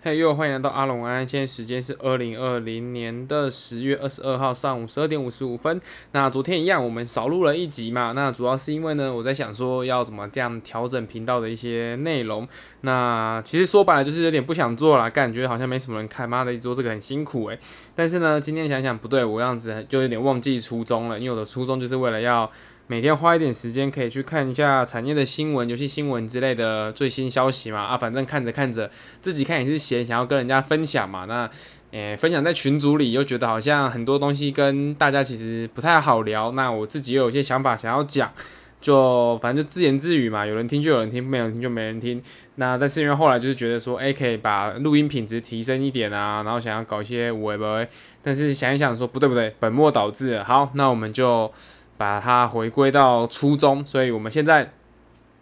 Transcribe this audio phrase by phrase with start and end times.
[0.00, 5.80] 嘿呦，欢迎来到阿龙安，现在时间是二零二零年的十月二十二号上午十二点五十五分。
[6.12, 8.12] 那昨天一样，我们少录了一集嘛。
[8.12, 12.46] 那主要是因为呢，我在想说要怎么这样调整频道的一些内容。
[12.82, 17.58] 那其实说白了就是有点不想做了，感觉好像没什么人看，妈的，一做这个很辛苦诶、
[17.96, 22.48] 但是呢，今天想想不对，我这样子就有点忘记初衷了，因为我的初衷就是为了要。
[22.90, 27.82] 每天花一点时间可以去看一下产业的新闻、游戏新闻之类的最新消息嘛？
[27.82, 31.26] 啊，反正看着看着，自己看也是闲，想要跟人家分享嘛。
[31.26, 31.48] 那，
[31.90, 36.52] 诶、分享在群组里又觉得好像很多东西跟大家其实不太好聊。
[36.52, 38.32] 那我自己又有些想法想要讲，
[38.80, 40.46] 就反正就自言自语嘛。
[40.46, 42.22] 有人听就有人听，没有人听就没人听。
[42.54, 47.88] 那但是因为后来就是觉得说，诶、可以把录音品质提升一点啊，然后想要搞一些有的没的，
[48.22, 50.42] 但是想一想说不对不对，本末倒置。
[50.42, 51.52] 好，那我们就。
[51.98, 54.72] 把它回归到初衷，所以我们现在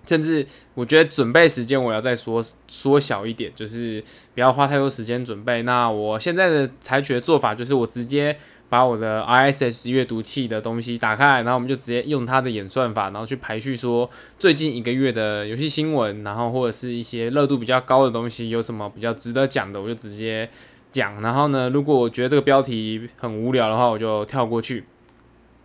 [0.07, 4.03] 甚至我觉得准备时间我要再缩缩小一点，就是
[4.35, 5.63] 不要花太多时间准备。
[5.63, 8.37] 那我现在的采取的做法就是，我直接
[8.69, 20.49] 把我的 RSS 阅读器的东西打开，然后我们就直接用它的演算法，然后去排序说最近一个月的游戏新闻，然后或者是一些热度比较高的东西，有什么比较值得讲的，我就直接
[20.91, 21.21] 讲。
[21.21, 24.85] 然后呢，如果我觉得这个标题很无聊的话，我就跳过去。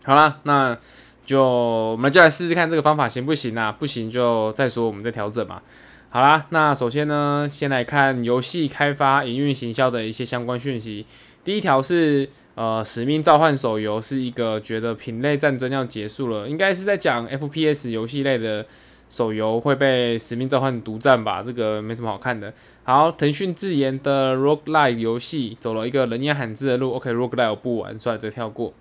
[0.04, 0.78] 好啦，那
[1.26, 3.72] 就我们就来试试看这个方法行不行啊？
[3.72, 5.62] 不行就再说，我们再调整嘛。
[6.10, 11.06] 好啦，那首先呢，先来看游戏开发、营运、行销的一些相关讯息。
[11.44, 18.66] 第一条是，呃，《使命召唤》手游是一个觉得品类战争要结束了，应该是在讲 FPS 游戏类的
[19.10, 21.42] 手游会被《使命召唤》独占吧？
[21.42, 22.54] 这个没什么好看的。
[22.84, 26.92] 好，腾讯自研的 Roguelike 游戏走了一个人烟罕至的路。
[26.94, 28.74] OK，Roguelike 我不玩，算了，这跳过。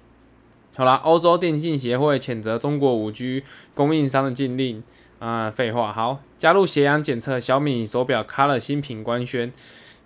[0.81, 4.83] 好啦，欧洲电信协会谴责中国五 G 供应商的禁令。
[5.19, 5.93] 啊、废话。
[5.93, 9.53] 好，加入斜阳检测，小米手表卡了新品官宣。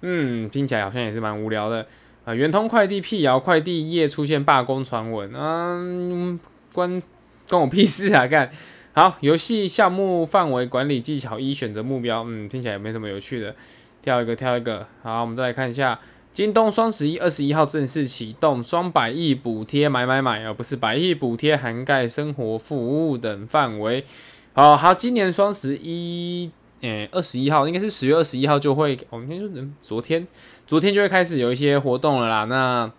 [0.01, 1.87] 嗯，听起来好像也是蛮无聊的。
[2.25, 5.31] 啊、圆通快递辟谣快递业出现罢工传闻。
[5.33, 6.41] 嗯，
[6.73, 7.01] 关
[7.49, 8.27] 关我屁事啊！
[8.27, 8.51] 干。
[8.95, 12.25] 好，游戏项目范围管理技巧一，选择目标。
[12.27, 13.55] 嗯，听起来也没什么有趣的。
[14.03, 14.85] 跳一个，跳一个。
[15.05, 16.01] 好，我们再来看一下。
[16.35, 24.05] 京东双十一二十一号正式启动，双百亿补贴买买买，而不是百亿补贴涵盖生活服务等范围。
[24.53, 26.51] 好好，今年双十一，
[26.81, 30.27] 诶，二十一号应该是十月二十一号就会，我们今天就昨天，
[30.67, 32.43] 昨天就会开始有一些活动了啦。
[32.47, 32.91] 那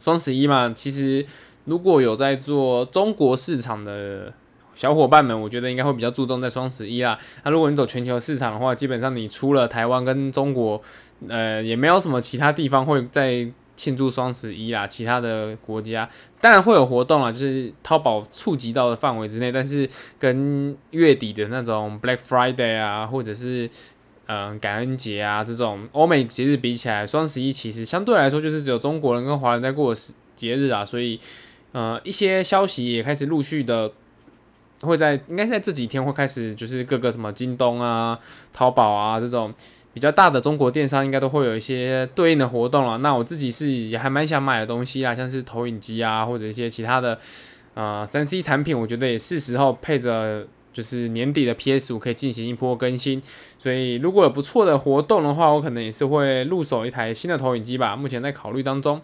[0.00, 1.26] 双十一嘛，其实
[1.66, 4.32] 如果有在做中国市场的。
[4.78, 7.18] 小伙伴们，我觉得应该会比较注重在双十一啦。
[7.42, 10.80] 那如果你走全球市场的话，基本上你除了台湾跟中国，
[11.26, 13.44] 呃，也没有什么其他地方会在
[13.74, 14.86] 庆祝双十一啦。
[14.86, 16.08] 其他的国家
[16.40, 23.68] 当然会有活动啦，就是淘宝触及到的范围之内，但是跟月底的那种 Black Friday 啊，或者是
[24.26, 29.92] 嗯、感恩节啊这种欧美节日比起来，双十一其实相对来说就是只有中国人跟华人在过
[30.36, 30.84] 节日啊。
[30.84, 31.18] 所以
[31.72, 33.90] 呃一些消息也开始陆续的。
[34.80, 38.18] 会在应该在这几天会开始，就是各个什么京东啊、
[38.52, 39.52] 淘宝啊这种
[39.92, 42.98] 比较大的中国电商，应该都会有一些对应的活动了。
[42.98, 47.18] 那我自己是也还蛮想买的东西啊，像是投影机啊，或者一些其他的
[47.74, 53.20] 呃三 C 产品，我觉得也是时候配着就是年底的 PS 五可以进行一波更新。
[53.58, 59.00] 所以如果有不错的活动的话，我可能也是会入手一台新的投影机吧，目前在考虑当中。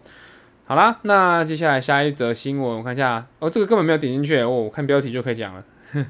[0.66, 5.62] 好啦，那接下来下一则新闻，我看一下哦，这个根本没有点进去哦，我看标题就可以讲了。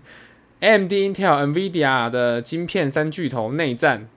[0.60, 4.08] AMD、Intel、NVIDIA 的晶片三巨头内战，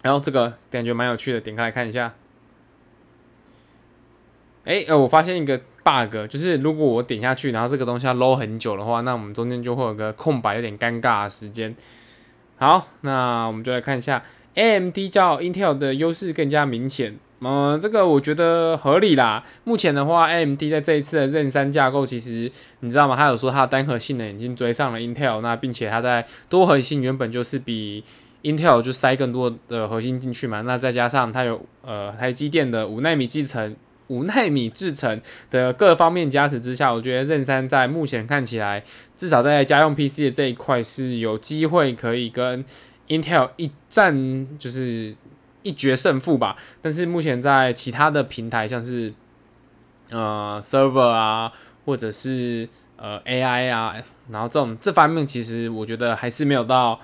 [0.00, 2.14] 然后这个感觉蛮有趣的，点开来看一下。
[4.64, 11.76] 哎，呃，我发现一个 bug，就是如果我点下去，然后这个东西要 load 很久的话，那我们中间就会有个空白，有点尴尬的时间。
[12.56, 14.24] 好，那我们就来看一下
[14.54, 17.18] ，AMD 较 Intel 的优势更加明显。
[17.44, 19.42] 嗯，这个我觉得合理啦。
[19.64, 22.48] 目前的话，AMD 在这一次的任三架构，其实
[22.80, 23.16] 你知道吗？
[23.16, 28.04] 他有说它的单核性能已经追上了 Intel，那并且它在多核心原本就是比
[28.44, 30.60] Intel 就塞更多的核心进去嘛。
[30.60, 33.74] 那再加上它有呃台积电的五奈米制程、
[34.06, 35.20] 五奈米制程
[35.50, 38.84] 的各方面加持之下，我觉得任三在目前看起来，
[39.16, 42.64] 至少在家用 PC 的这一块是有机会可以跟
[43.08, 45.12] Intel 一战，就是。
[45.62, 49.12] 一决胜负吧，但是目前在其他的平台，像是
[50.10, 51.52] 呃 server 啊，
[51.84, 53.94] 或者是呃 AI 啊，
[54.30, 56.98] 然后这种这方面，其实我觉得还是没有到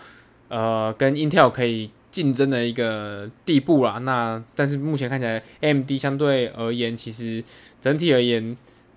[0.48, 3.98] 呃跟 Intel 可以竞争的一个地步啦。
[3.98, 7.44] 那但是目前看起来，AMD 相对而言，其实
[7.80, 8.56] 整体而言，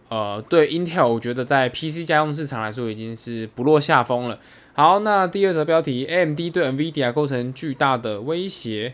[0.10, 4.40] 呃对 Intel，我觉得在 PC 家用市场来说，已经是不落下风了。
[4.74, 8.94] 好，那第二则标题，AMD 对 NVIDIA 构成巨大的威胁。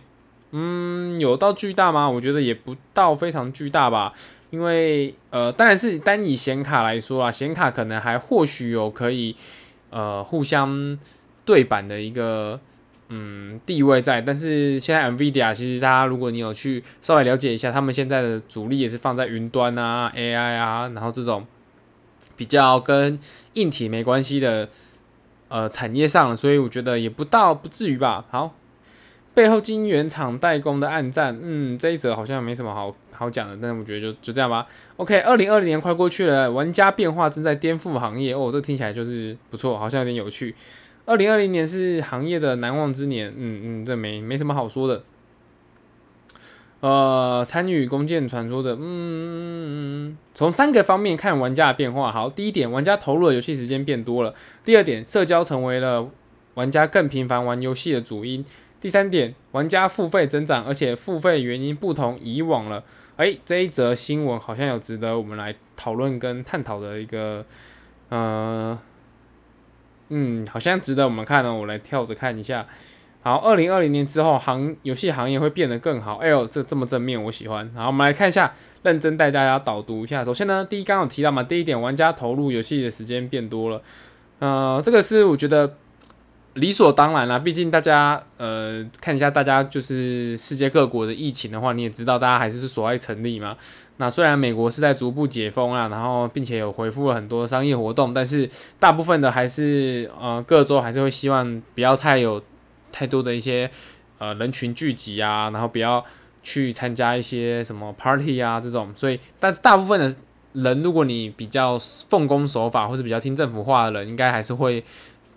[0.52, 2.10] 嗯，有到巨大吗？
[2.10, 4.14] 我觉得也不到非常巨大吧。
[4.50, 9.36] 因为呃，当然是单以显卡来说啊，显卡可能还或许有可以
[9.90, 10.98] 呃互相
[11.44, 12.58] 对板的一个
[13.10, 14.22] 嗯地位在。
[14.22, 21.46] 但是现在 NVIDIA 其实大家如果你有去稍微了解一下，他们现在的主力也是放在云端啊、AI 啊，然后这种
[22.38, 23.20] 比较跟
[23.56, 24.70] 硬体没关系的
[25.50, 28.24] 呃产业上，所以我觉得也不到不至于吧。
[28.30, 28.56] 好。
[29.38, 34.66] 背后晶圆厂代工的暗战，嗯，这一则好像没什么好好讲的，但是我觉得就就这样吧。
[34.96, 40.56] OK，二零二零年快过去了，玩家变化正在颠覆行业哦，这听起来就是不错，好像有点有趣。
[41.06, 45.04] 二零二零年是行业的难忘之年，嗯嗯，这没没什么好说的。
[46.80, 52.12] 呃，参与《弓箭传说》的，嗯，从三个方面看玩家的变化。
[52.12, 54.34] 好，第一点，玩家投入的游戏时间变多了；
[54.66, 56.10] 第二点，社交成为了
[56.56, 58.44] 玩家更频繁玩游戏的主因。
[58.80, 62.84] 第三点，玩家付费增长，而且付费原因不同以往了。
[63.16, 67.44] 诶，这一则新闻好像有值得我们来讨论跟探讨的一个，
[68.10, 68.78] 呃，
[70.10, 71.52] 嗯，好像值得我们看呢。
[71.52, 72.68] 我来跳着看一下。
[73.24, 76.18] 好，二零二零年之后，行游戏行业会变得更好。
[76.18, 77.68] 哎呦，这这么正面，我喜欢。
[77.76, 78.54] 好，我们来看一下，
[78.84, 80.24] 认真带大家导读一下。
[80.24, 83.82] 首先呢，第一刚刚有提到嘛，第一点，玩家投入游戏的时间变多了。
[84.38, 85.76] 呃，这个是我觉得。
[86.58, 93.56] 理所当然啦、毕竟大家呃看一下大家就是世界各国的疫情的话，你也知道大家还是锁在城里嘛。
[93.98, 98.50] 那虽然美国是在逐步解封啦，然后并且有恢复了很多商业活动，但是
[98.80, 102.42] 大部分的还是呃各州还是会希望不要太有
[102.92, 103.70] 太多的一些
[104.18, 106.04] 呃人群聚集啊，然后不要
[106.42, 108.92] 去参加一些什么 party 啊这种。
[108.96, 110.16] 所以但大部分的
[110.54, 111.78] 人，如果你比较
[112.10, 114.84] 奉公守法或者比较听政府话的人，应该还是会。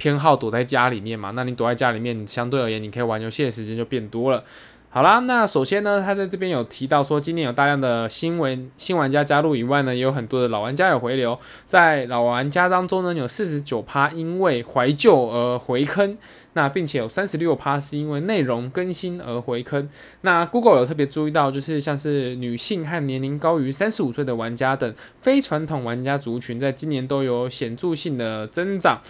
[0.01, 4.43] 偏好躲在家里面嘛，那你躲在家里面，相对而言，你可以玩游戏的时间就变多了。
[4.93, 11.39] 好啦，那首先呢，他在这边有提到说，今年有大量的新闻新玩家加入以外呢，也有很多的老玩家有回流。
[11.69, 16.19] 在老玩家当中呢，有四十九趴因为怀旧而回坑，
[16.55, 19.89] 那并且有三十六趴是因为内容更新而回坑。
[20.23, 29.01] 那 Google 有特别注意到，就是像是女性和年龄高于三十五岁的玩家等非传统玩家族群，在今年都有显著性的增长。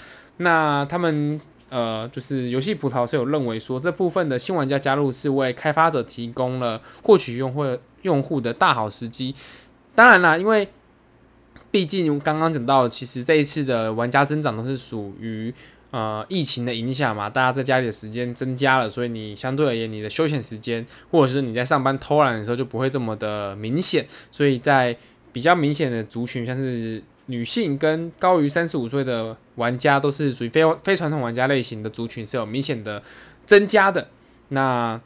[0.42, 1.38] 那他们
[1.68, 9.34] 呃，就是游戏葡萄是有认为说，这部分的新玩家加入是为开发者提供了获取用户用户的大好时机。
[9.94, 10.66] 当然啦，因为
[11.70, 15.52] 毕竟刚刚讲到，其实这一次的玩家增长都是属于
[15.90, 24.96] 呃疫情的影响嘛，大家在家里的时间增加了，所以你相对而言，你的休闲时间或者是你在上班偷懒的时候就不会这么的明显，所以在
[25.32, 27.02] 比较明显的族群，像是。
[27.30, 33.02] 女性跟高于三十五岁的玩家都是属于非非传统玩家类型的族群，是有明显的
[33.46, 34.08] 增加的。
[34.48, 35.00] 那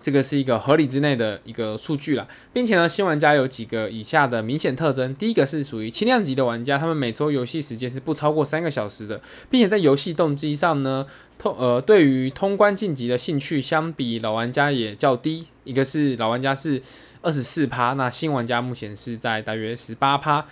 [0.00, 9.20] 这个是一个合理之内的一个数据了，并且呢，新玩家有几个以下的明显特征：第一个是属于轻量级的玩家，他们每周游戏时间是不超过三个小时的，
[9.50, 11.04] 并且在游戏动机上呢，
[11.36, 15.46] 通呃对于通关晋级的兴趣相比老玩家也较低。
[15.64, 16.80] 一个是老玩家是
[17.20, 20.46] 二十四趴，那新玩家目前是在大约十八趴。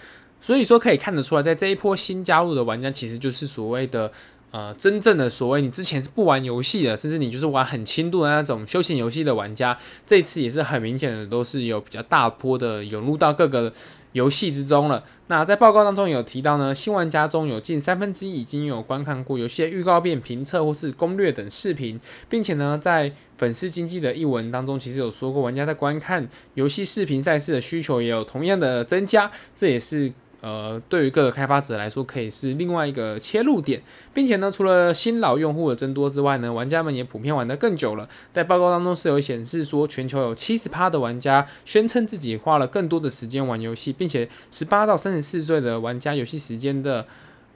[0.47, 4.13] 所以说可以看得出来，在这一波新加入的玩家，其实就是所谓的
[4.53, 9.77] 呃真正的所谓你之前是不玩游戏的，甚至你就是玩很轻度的那种休闲游戏的玩家，
[10.07, 13.73] 这一次也是很明显的都是有比较大波的涌入到各个
[14.13, 15.03] 游戏之中了。
[15.27, 21.99] 那在报告当中有提到呢，新玩家中有近三分之一已经有观看过游戏的预告片、评测或是攻略等视频，
[22.29, 30.13] 并且呢，在粉丝经济的一文当中，其实有说过，玩家在观看游戏视频赛事的需求也有同样的增加，这也是。
[30.41, 38.09] 呃，对于各个开发者来说，可以是另外一个切入点，并且呢，除了新老用户的增多之外呢，玩家们也普遍玩得更久了。
[38.33, 47.07] 在报告当中是有显示说，全球有七十趴的玩家宣称自己花了更多的时间玩游戏，并且十八到三十四岁的玩家游戏时间的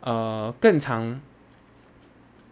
[0.01, 1.21] 呃更长。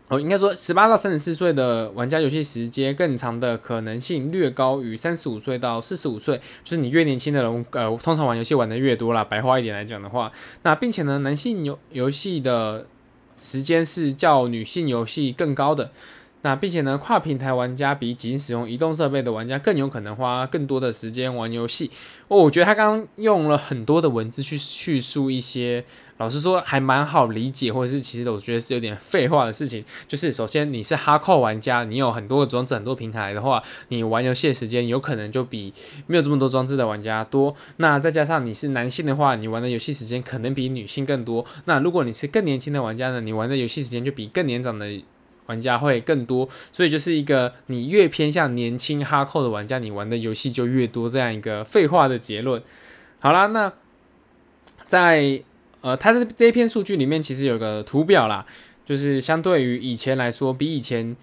[0.08, 9.22] 哦，应该说，十八到三十四岁的玩家游戏时间更长的可能性略高于三十五岁到四十五岁，就是你越年轻的人，呃，通常玩游戏玩的越多啦。
[9.22, 12.86] 白话一点来讲的话，那并且呢，男性游游戏的
[13.36, 15.90] 时间是较女性游戏更高的。
[16.42, 21.90] 那并且呢，跨平台玩家比仅使用移动设备的玩家更有可能花更多的时间玩游戏。
[22.28, 25.84] 哦，我觉得他刚刚用了很多的文字去叙述一些，
[26.18, 29.84] 老实说还蛮好理解，或者是其实我觉得是有点废话的事情。
[30.06, 35.74] 就是首先你是哈扣玩家，你有很多的装置、很多平台的话，你玩游戏的时间有可能就比
[36.06, 37.54] 没有这么多装置的玩家多。
[37.78, 41.44] 那再加上你是男性的话，你玩的游戏时间可能比女性更多。
[41.64, 44.86] 那如果你是更年轻的玩家呢，你玩的游戏时间就比更年长的。
[45.48, 52.62] 玩家会更多，所以就是一个你越偏向年轻哈扣的玩家，你玩的游戏就越多这样一个废话的结论。
[53.18, 53.72] 好啦，那
[54.86, 55.42] 在
[55.80, 58.44] 呃，它的这一篇数据里面其实有个图表啦，
[58.84, 61.16] 就是相对于以前来说，比以前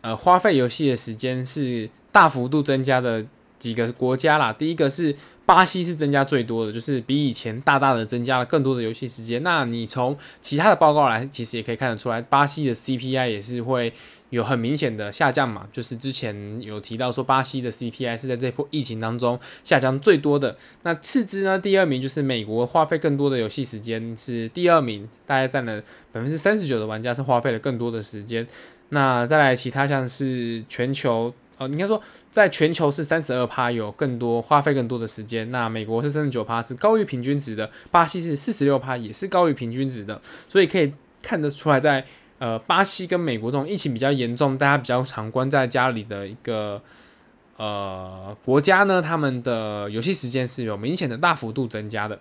[0.00, 3.24] 呃花费游戏的时间是大幅度增加的
[3.58, 4.52] 几个国家啦。
[4.52, 5.14] 第一个是
[5.52, 9.42] 巴西是增加最多的，就是比以前大大的增加了更多的游戏时间。
[9.42, 13.92] 那你从其他的报告来，其实也可以看得出来，巴西的 CPI 也是会。
[14.32, 20.56] 有很明显的下降嘛，就是之前有提到说巴西的 CPI 是在这波疫情当中下降最多的。
[20.84, 25.78] 那次之呢，第二名就是美国花费更多的游戏时间是第二名，大概占了
[26.12, 28.46] 百分之三十九的玩家是花费了更多的时间。
[28.88, 32.00] 那再来其他像是全球，呃，应该说
[32.30, 35.50] 在全球是三十二趴有更多花费更多的时间。
[35.50, 40.92] 那美国是三十九趴是高于平均值的，巴西是四十六趴也是高于平均值的，所以可以
[41.22, 42.04] 看得出来在。
[42.38, 46.82] 呃，巴西跟美国这种疫情比较严重，大家比较常关在家里的一个
[47.56, 52.18] 呃国家呢，他们的游戏时间是有明显的大幅度增加的。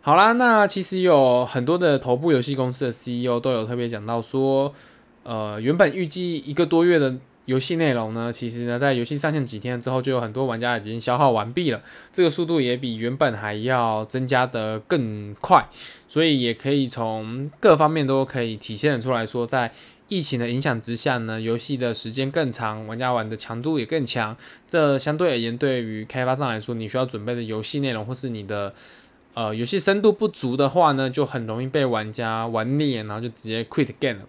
[0.00, 4.74] 好啦，那其实有很多的头部游戏公司的 CEO 都有特别讲到说，
[5.22, 7.14] 呃，原本预计一个多月的。
[7.46, 11.82] 游戏内容呢，其实呢，在游戏上线几天之后，就有很多玩家已经消耗完毕了。
[12.12, 15.68] 这个速度也比原本还要增加的更快，
[16.06, 19.72] 所以也可以从各方面都可以体现出来说，在
[20.06, 24.36] 疫情的影响之下呢，游戏的时间更长，玩家玩的强度也更强。
[24.68, 28.72] 这相对而言，对于开发商来说，你需要准备的游戏内容或是你的
[29.34, 34.26] 呃游戏深度不足的话呢，就很容易被玩家玩腻，然后就直接 quit game 了。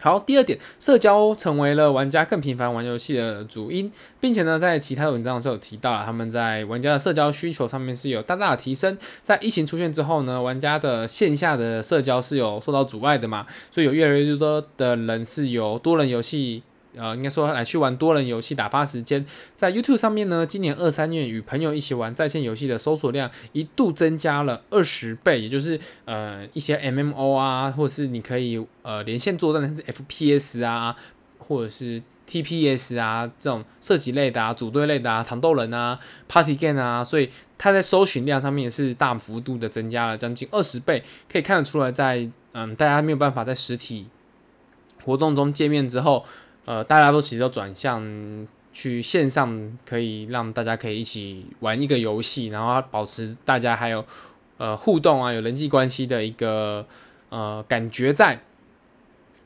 [0.00, 8.96] 好，第二点，社交成为了玩家更频繁玩游戏的主因，并且呢，在其他的文章上有提到了，他们在玩家的社交需求上面是有大大的提升。
[9.24, 16.62] 在疫情出现之后呢，玩家的线下的社交是有受到阻碍的嘛，所以有越来越多的人是由多人游戏。
[16.96, 19.22] 呃，应该说来去玩多人游戏打发时间，
[19.54, 30.96] 在 YouTube 上面呢，今年二三月与朋友一起玩在线游戏的搜索量一度增加了二十倍，也就是呃一些 MMO 啊，或是你可以呃连线作战的是 FPS 啊，
[31.38, 44.06] 或者是 TPS 啊这种射击类的啊、组队类的啊、糖豆人啊、Party Game 啊，所以它在搜寻量上面也是大幅度的增加了将近二十倍，可以看得出来，在嗯大家没有办法在实体
[45.04, 46.24] 活动中见面之后。
[46.66, 54.04] 呃，大家都其实都转向去线上，可以让大家可以一起玩一个游戏，然后保持大家还有
[54.58, 56.84] 呃互动啊，有人际关系的一个
[57.30, 58.40] 呃感觉在，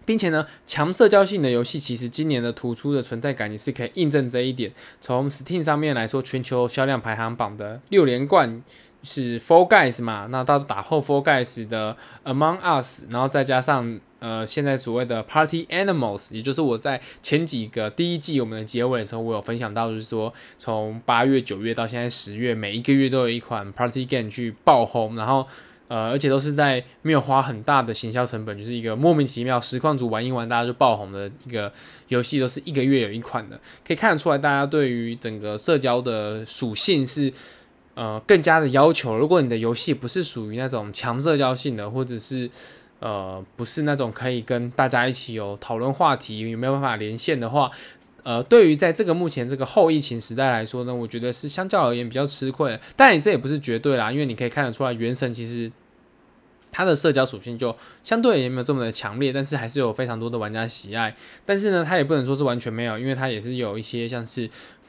[0.04, 4.72] 并且呢，强社交性的游戏其实今年的突出的存在感也是可以印证这一点。
[5.00, 8.62] 从 Steam 上面来说，全球销量排行榜的六连冠。
[9.02, 10.26] 是 f o r Guys 嘛？
[10.30, 25.46] 那到打后 f o r Guys 的 Among Us，然后再加上呃现在所谓的 Party Animals，也就是我在前几个第一季我们的结尾的时候，我有分享到，就是说从八月、九月到现在十月，每一个月都有一款 Party Game 去爆红，然后
[25.88, 31.72] 呃而且都是在没有花很大的行销成本，就是一个莫名其妙实况组玩一玩大家就爆红的一个
[32.08, 37.32] 游戏，都是一个月有一款的，可以看得出来大家对于整个社交的属性是。
[37.94, 42.48] 呃，更加的要求，如果你的游戏不是属于那种强社交性的，或者是
[43.00, 47.70] 呃不是那种可以跟大家一起有讨论话题，有没有办法连线的话，
[48.22, 52.78] 呃，对于在这个目前这个后疫情时代来说呢，我觉得是相较而言比较吃亏。
[52.94, 55.72] 但这也不是绝对啦，因为你可以看得出来，原神其实
[56.70, 61.16] 它的社交属性就相对而言没有这么的强烈，但是还是有非常多的玩家喜爱。
[61.44, 64.48] 但是呢，它也不能说是完全没有，因为它也是有一些像是。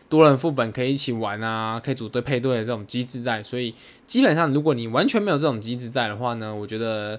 [0.09, 3.73] 多人副本可以一起玩啊，可以组队配对的这种机制在，所以
[4.05, 7.17] 基本上如果你完全没有这种机制在的话呢，我觉得，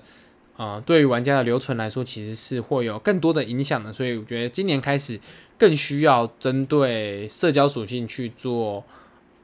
[0.56, 3.92] 啊，对于玩家的留存来说，其实是会有更多的影响的。
[3.92, 5.18] 所以我觉得今年开始
[5.58, 8.84] 更需要针对社交属性去做，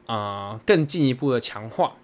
[0.06, 1.94] 啊，更进一步的强化。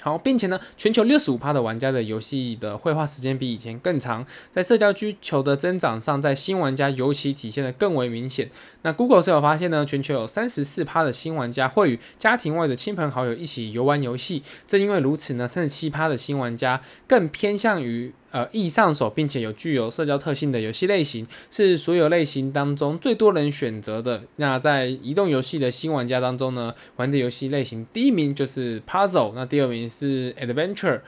[0.00, 8.50] 好，并且呢，全球六十五趴的玩家的游戏的绘画时间比以前更长，在社交需求的增长上，在新玩家尤其体现得更为明显。
[8.82, 14.42] 那 Google 是有发现呢，全球有三十四趴的新玩家会与家庭外的亲朋好友一起游玩游戏。
[14.66, 18.12] 正因为如此呢，三十七趴的新玩家更偏向于。
[18.34, 24.24] 呃，易上手并且有具有社交特性的游戏类型，是所有类型当中最多人选择的。
[24.36, 31.02] 那在移动游戏的新玩家当中呢，玩的游戏类型第一名就是 Puzzle，那第二名是 Adventure，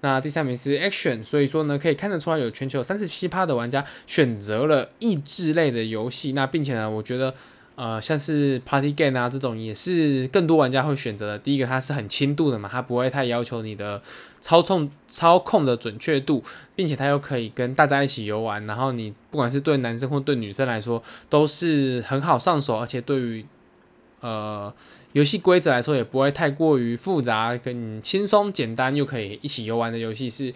[0.00, 1.22] 那第三名是 Action。
[1.22, 6.32] 所以说呢，可以看得出来，有全球三十七趴的玩家选择了益智类的游戏。
[6.32, 7.32] 那并且呢，我觉得
[7.74, 11.38] 呃，像是 Party Game 啊这种，也是更多玩家会选择的。
[11.38, 14.00] 第一个，它是很轻度的嘛，它不会太要求你的
[14.40, 16.44] 操控操控的准确度，
[16.76, 18.64] 并且它又可以跟大家一起游玩。
[18.66, 23.46] 然后你不管是对男生或对女生来说，都是很好上手，而且对于
[24.20, 24.72] 呃
[25.12, 30.52] 游戏规则来说，也不会太过于复杂，跟轻松简单又可以一起游玩的游戏是。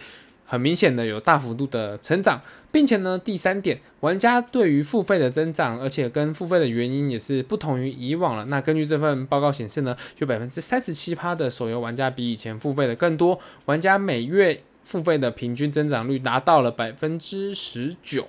[0.49, 8.45] 很明显的有大幅度的成长，并且呢，第三点，玩家对于付费的增长，而且跟付费的原因也是不同于以往了。
[8.45, 18.27] 那根据这份报告显示呢，有百分之三十七趴的手游玩家比以前付费的更多，玩家每月付费的平均增长率达到了百分之十九。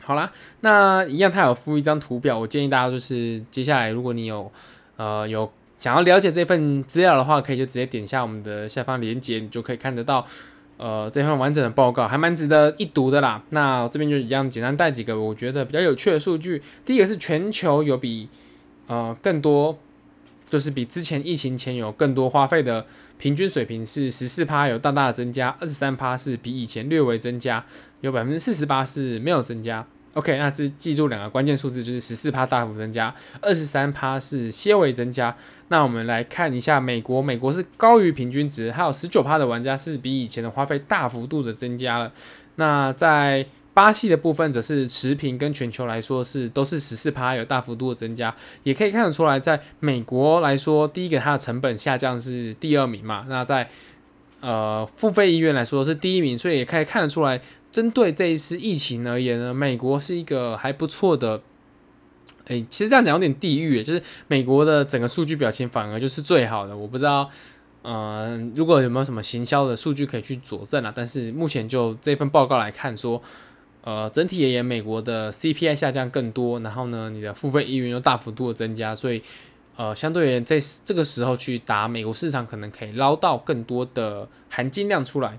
[0.00, 4.50] 好啦，那一样，他有附一张图表，我建议大家就是接下来，如果你有
[4.96, 10.26] 呃有想要了解这份资料的话，可以就直接点一下我们的下方链接，你就可以看得到。
[10.82, 13.40] 呃，这份完整的报告还蛮值得一读的啦。
[13.50, 16.60] 那我这边就一样简单带几个我觉得比较有趣的数据。
[16.84, 18.28] 第一个是全球有比
[18.88, 19.78] 呃更多，
[20.44, 22.84] 就是比之前疫情前有更多花费的
[23.16, 27.64] 平均水平是十四趴，有大大的增加；二十三趴是比以前略微增加，
[28.00, 29.86] 有百分之四十八是没有增加。
[30.14, 35.34] OK，那这记住两个关键数字，就是十四趴大幅增加，二十三趴是些微增加。
[35.68, 42.12] 那我们来看一下美国，美国是高于平均值，还有十九趴的玩家是比以前的花费大幅度的增加了。
[42.56, 48.34] 那在巴西的部分则是持平，跟全球来说是都是十四趴有大幅度的增加。
[48.64, 53.66] 也可以看得出来，在美国来说，第一个它的成本下降是第二名嘛，那在
[54.40, 57.40] 呃付费意愿来说是第一名，所以也可以看得出来。
[57.72, 61.42] 针对这一次疫情而言呢，美国是一个还不错的。
[62.46, 66.76] 诶，其实这样讲有点地狱，就是美国的整个数据表现反而就是最好的。
[66.76, 67.30] 我不知道，
[67.82, 70.92] 嗯、呃，如果有没有什么行销的数据可以去佐证啊？
[70.94, 73.22] 但是目前就这份报告来看说，
[73.82, 79.22] 呃，整体而言，美国的 CPI 下降更多，然后呢，你的付费意愿又大幅度的增加，所以
[79.76, 85.38] 呃，相对而言，在这个时候去打美国市场，可能可以捞到更多的含金量出来。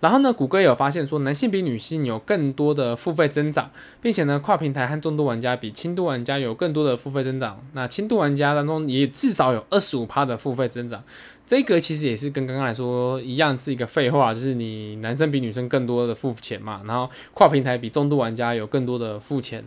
[0.00, 7.60] 然后呢，谷歌也有发现说，男性比女性有更多的付费增长，并且呢，跨平台和重度玩家比轻度玩家有更多的付费增长。
[7.72, 11.02] 那轻度玩家当中也至少有二十五趴的付费增长。
[11.46, 19.64] 这个其实也是跟刚刚来说一样，是一个废话，就是你男生比女生更多的付钱嘛，然后跨平台比重度玩家有更多的付钱。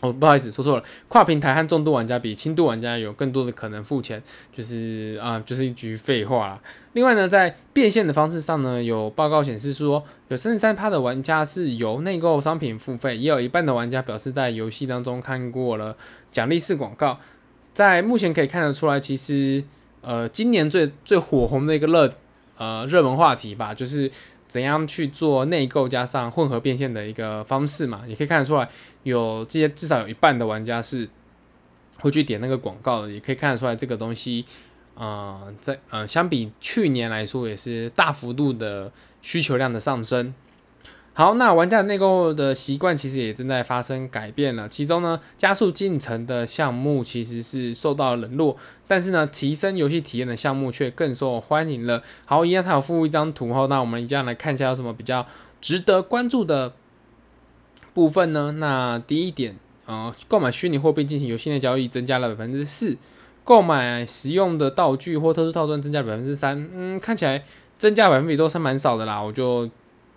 [0.00, 0.84] 哦，不好意思，说错了。
[1.08, 6.60] 跨平台和重度玩家比轻度玩家有更多的可能付钱，就是啊、就是一句废话啦。
[6.92, 15.96] 另外呢，在变现的方式上呢，有报告显示说，有三十三趴的玩家是由内购商品付费，也有一半的玩家表示在游戏当中看过了
[16.30, 17.18] 奖励式广告。
[17.74, 19.64] 在目前可以看得出来，其实
[20.02, 22.14] 呃，今年最最火红的一个热
[22.56, 24.08] 呃热门话题吧，就是。
[24.48, 28.02] 怎样去做内购加上混合变现的一个方式嘛？
[28.08, 28.68] 也可以看得出来，
[29.02, 31.08] 有这些至少有一半的玩家是
[32.00, 34.44] 会去点那个广告的，也可以看得出来这个东西，
[34.94, 40.32] 啊，在呃相比去年来说也是大幅度的需求量的上升。
[41.18, 44.68] 好，那玩家内购的习惯其实也正在发生改变了。
[44.68, 52.04] 其中呢，加速进程的项目其实是受到了冷落，但是呢，提升游戏体验的项目却更受欢迎了。
[52.24, 55.26] 好，一样，他有附一张图后，那我们一样来看一下有什么比较
[55.60, 56.74] 值得关注的
[57.92, 58.52] 部分呢？
[58.58, 62.96] 那第一点，呃，购买虚拟货币进行游戏内交易增加了百分之四，
[63.42, 66.70] 购买实用的道具或特殊套装增加了百分之三。
[66.72, 67.42] 嗯，看起来
[67.76, 69.68] 增加百分比都是蛮少的啦，我就。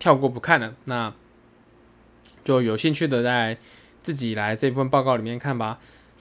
[0.02, 1.14] 跳过不看了，那
[2.44, 3.56] 就有兴趣的再
[4.02, 5.78] 自己来这份报告里面看吧。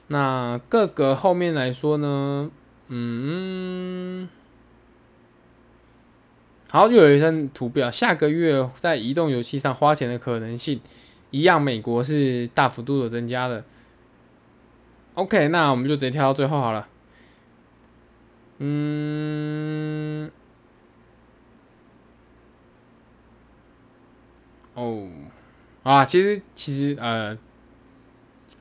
[0.08, 2.50] 那各个后面来说呢，
[2.88, 4.28] 嗯，
[6.70, 10.82] 好，又有一张图表，下个月在移动游戏上花钱的可能性，
[11.30, 13.64] 一样，美国是大幅度的增加的。
[15.14, 16.86] OK，那我们就直接跳到最后好了。
[18.58, 20.30] 嗯。
[24.74, 25.08] 哦，
[25.82, 27.36] 啊，其实其实呃，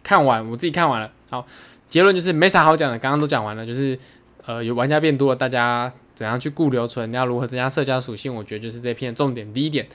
[0.02, 1.46] 看完我自己看完了，好，
[1.88, 3.98] 结论就是没啥好讲的，刚刚都讲完了，就是
[4.46, 9.54] 呃有玩家变多了，大家怎样去固留存，要如何增加社交属性，我觉得就是这篇重点。
[9.54, 9.88] 第一点，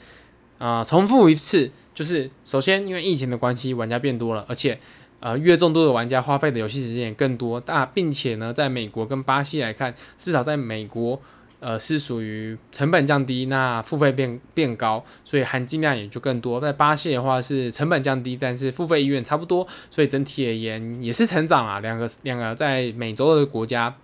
[0.59, 4.79] 啊、重复一次，就是首先因为疫情的关系，玩家变多了，而且
[5.20, 11.20] 呃越众多的玩家花费的游戏时间也更多，但并且呢，在美国跟巴西来看，至少在美国。
[11.66, 16.61] 呃，是属于成本降低，那付费变变高，所以含金量也就更多。
[16.61, 21.81] 在巴西的话是成本降低，但是付费意愿差不多，所以整体而言也是成长啊。
[21.81, 23.96] 两个两个在美洲的国家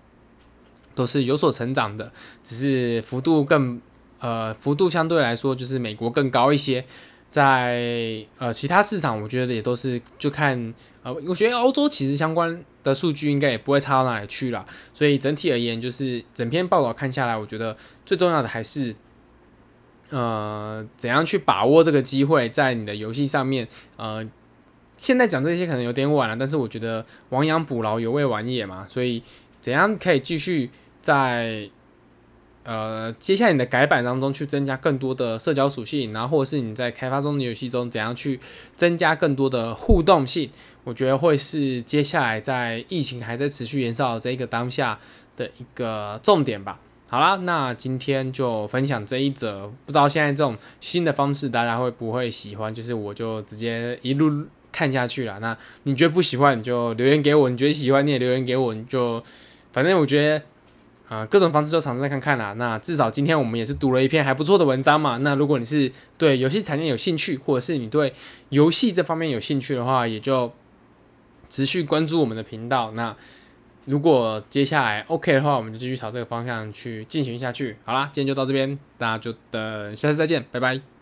[0.95, 2.11] 都是有所成长的，
[2.43, 3.79] 只是幅度更
[4.21, 6.83] 呃幅度相对来说就是美国更高一些。
[7.31, 14.65] 在呃其他市场，我觉得也都是就看呃，我觉得欧洲其实相关的数据应该也不会差到哪里去了。
[14.93, 18.95] 所以整体而言，就是整篇报道看下来，我觉得最重要的还是
[20.11, 23.67] 呃怎样去把握这个机会，在你的游戏上面。
[23.97, 24.29] 呃，
[24.97, 28.87] 现在讲这些可能有点晚了，但是我觉得亡羊补牢，犹未晚也嘛。
[28.89, 29.23] 所以
[29.61, 30.71] 怎样可以继续
[31.03, 31.71] 在。
[32.63, 38.39] 呃，接下来你的改版当中去增加更多的社交属性，然后或者是你在开发中的游戏中怎样去
[38.77, 40.51] 增加更多的互动性，
[40.85, 44.99] 我觉得会是接下来在疫情还在持续延烧的这一个当下
[45.39, 46.79] 的一个重点吧。
[47.09, 52.73] 好啦，那今天就分享这一则，不知道现在这种新的方式大家会不会喜欢？
[52.75, 55.41] 就是我就直接一路看下去了。
[55.41, 59.21] 那你觉得不喜欢你就留言给我，你觉得喜欢你也留言给我，你就
[59.73, 60.45] 反正我觉得。
[61.11, 62.53] 啊、各种方式都尝试看看啦。
[62.53, 65.17] 那至少今天我们也是读了一篇还不错的文章嘛。
[65.19, 68.15] 那如果你是对游戏产业有兴趣，或者是你对
[68.51, 70.53] 游戏这方面有兴趣的话，也就
[71.49, 72.93] 持续关注我们的频道。
[72.93, 73.17] 那
[73.87, 77.77] 如果接下来 OK 的话，我们就继续朝这个方向去进行下去。
[77.85, 81.00] 好啦，今天就到这边，大家就等下次再见，拜拜。